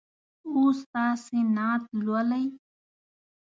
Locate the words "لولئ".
2.05-2.45